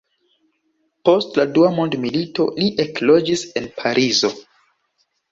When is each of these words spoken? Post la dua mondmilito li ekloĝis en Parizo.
Post 1.09 1.35
la 1.39 1.43
dua 1.57 1.67
mondmilito 1.79 2.45
li 2.59 2.69
ekloĝis 2.83 3.43
en 3.61 3.67
Parizo. 3.83 4.33